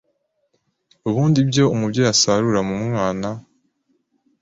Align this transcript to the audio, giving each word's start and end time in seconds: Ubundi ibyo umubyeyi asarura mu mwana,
Ubundi 1.09 1.37
ibyo 1.45 1.63
umubyeyi 1.73 2.09
asarura 2.13 2.59
mu 2.67 2.75
mwana, 2.85 3.29